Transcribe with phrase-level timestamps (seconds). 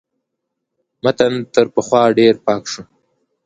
[1.03, 2.81] متن تر پخوا ډېر پاک شو.